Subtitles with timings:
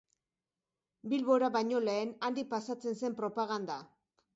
[1.11, 3.83] Bilbora baino lehen, handik pasatzen zen propaganda.